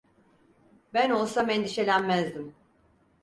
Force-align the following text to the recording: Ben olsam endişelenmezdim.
Ben 0.93 1.09
olsam 1.11 1.49
endişelenmezdim. 1.49 2.55